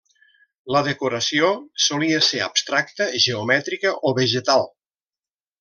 La 0.75 0.79
decoració 0.87 1.51
solia 1.89 2.23
ser 2.29 2.41
abstracta, 2.47 3.09
geomètrica 3.29 3.95
o 4.13 4.19
vegetal. 4.23 4.71